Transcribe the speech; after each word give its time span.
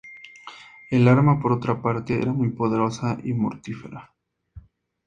El 0.89 1.07
arma, 1.07 1.39
por 1.39 1.51
otra 1.51 1.79
parte, 1.83 2.19
era 2.19 2.33
muy 2.33 2.49
poderosa 2.49 3.19
y 3.23 3.33
mortífera. 3.33 4.15